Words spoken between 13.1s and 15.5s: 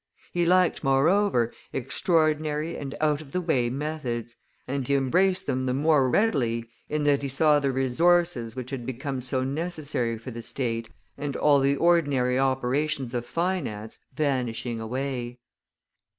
of finance vanishing away.